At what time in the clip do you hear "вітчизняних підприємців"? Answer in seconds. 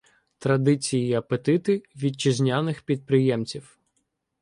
1.95-3.79